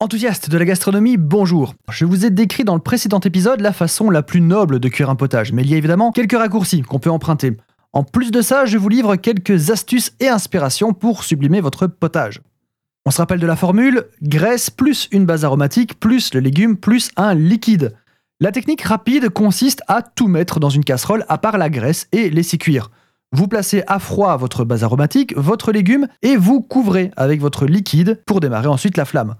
[0.00, 1.74] Enthousiaste de la gastronomie, bonjour.
[1.90, 5.10] Je vous ai décrit dans le précédent épisode la façon la plus noble de cuire
[5.10, 7.56] un potage, mais il y a évidemment quelques raccourcis qu'on peut emprunter.
[7.92, 12.40] En plus de ça, je vous livre quelques astuces et inspirations pour sublimer votre potage.
[13.06, 17.10] On se rappelle de la formule graisse plus une base aromatique plus le légume plus
[17.16, 17.96] un liquide.
[18.38, 22.30] La technique rapide consiste à tout mettre dans une casserole à part la graisse et
[22.30, 22.92] laisser cuire.
[23.32, 28.22] Vous placez à froid votre base aromatique, votre légume et vous couvrez avec votre liquide
[28.26, 29.34] pour démarrer ensuite la flamme.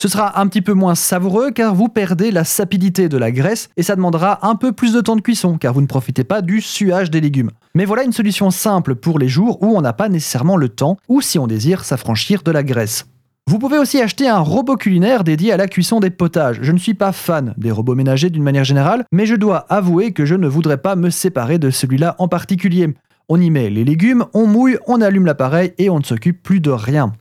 [0.00, 3.68] Ce sera un petit peu moins savoureux car vous perdez la sapidité de la graisse
[3.76, 6.42] et ça demandera un peu plus de temps de cuisson car vous ne profitez pas
[6.42, 7.50] du suage des légumes.
[7.74, 10.98] Mais voilà une solution simple pour les jours où on n'a pas nécessairement le temps
[11.08, 13.06] ou si on désire s'affranchir de la graisse.
[13.46, 16.58] Vous pouvez aussi acheter un robot culinaire dédié à la cuisson des potages.
[16.62, 20.12] Je ne suis pas fan des robots ménagers d'une manière générale, mais je dois avouer
[20.12, 22.94] que je ne voudrais pas me séparer de celui-là en particulier.
[23.28, 26.60] On y met les légumes, on mouille, on allume l'appareil et on ne s'occupe plus
[26.60, 27.12] de rien.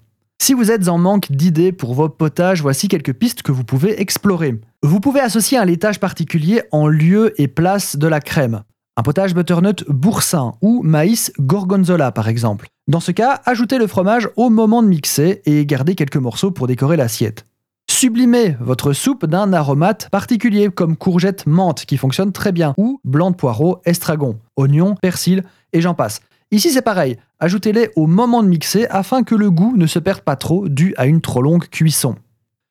[0.43, 4.01] Si vous êtes en manque d'idées pour vos potages, voici quelques pistes que vous pouvez
[4.01, 4.59] explorer.
[4.81, 8.63] Vous pouvez associer un laitage particulier en lieu et place de la crème.
[8.97, 12.67] Un potage butternut boursin ou maïs gorgonzola par exemple.
[12.89, 16.67] Dans ce cas, ajoutez le fromage au moment de mixer et gardez quelques morceaux pour
[16.67, 17.45] décorer l'assiette.
[17.89, 23.31] Sublimez votre soupe d'un aromate particulier comme courgette menthe qui fonctionne très bien ou blanc
[23.31, 26.19] de poireau, estragon, oignon, persil et j'en passe.
[26.53, 30.21] Ici c'est pareil, ajoutez-les au moment de mixer afin que le goût ne se perde
[30.21, 32.13] pas trop dû à une trop longue cuisson.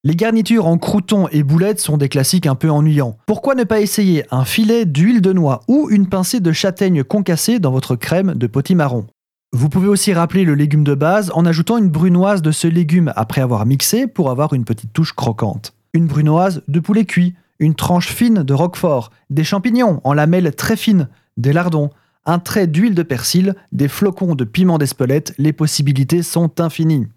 [0.04, 3.16] Les garnitures en croutons et boulettes sont des classiques un peu ennuyants.
[3.26, 7.58] Pourquoi ne pas essayer un filet d'huile de noix ou une pincée de châtaigne concassée
[7.58, 9.08] dans votre crème de potimarron?
[9.52, 13.12] Vous pouvez aussi rappeler le légume de base en ajoutant une brunoise de ce légume
[13.16, 15.74] après avoir mixé pour avoir une petite touche croquante.
[15.92, 20.76] Une brunoise de poulet cuit, une tranche fine de roquefort, des champignons en lamelles très
[20.76, 21.90] fines, des lardons,
[22.24, 27.08] un trait d'huile de persil, des flocons de piment d'Espelette, les possibilités sont infinies.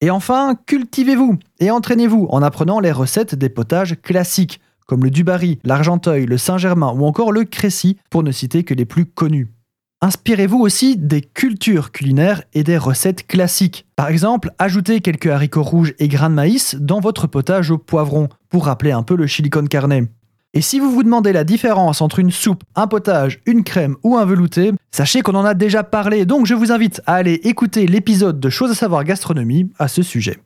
[0.00, 5.58] Et enfin, cultivez-vous et entraînez-vous en apprenant les recettes des potages classiques, comme le Dubarry,
[5.64, 9.48] l'Argenteuil, le Saint-Germain ou encore le Crécy, pour ne citer que les plus connus.
[10.00, 13.84] Inspirez-vous aussi des cultures culinaires et des recettes classiques.
[13.96, 18.28] Par exemple, ajoutez quelques haricots rouges et grains de maïs dans votre potage au poivron,
[18.48, 20.06] pour rappeler un peu le chili con carne.
[20.54, 24.16] Et si vous vous demandez la différence entre une soupe, un potage, une crème ou
[24.16, 27.86] un velouté, sachez qu'on en a déjà parlé, donc je vous invite à aller écouter
[27.86, 30.38] l'épisode de Choses à savoir gastronomie à ce sujet.